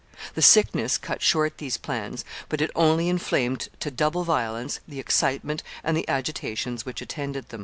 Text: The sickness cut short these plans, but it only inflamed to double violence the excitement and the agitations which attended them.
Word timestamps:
The 0.33 0.41
sickness 0.41 0.97
cut 0.97 1.21
short 1.21 1.59
these 1.59 1.77
plans, 1.77 2.25
but 2.49 2.59
it 2.59 2.71
only 2.75 3.07
inflamed 3.07 3.69
to 3.81 3.91
double 3.91 4.23
violence 4.23 4.79
the 4.87 4.99
excitement 4.99 5.61
and 5.83 5.95
the 5.95 6.09
agitations 6.09 6.87
which 6.87 7.03
attended 7.03 7.49
them. 7.49 7.59